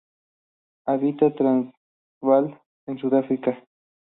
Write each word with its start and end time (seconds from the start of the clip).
Habita 0.87 1.27
en 1.27 1.35
Transvaal, 1.35 2.59
en 2.87 2.97
Sudáfrica. 2.97 3.63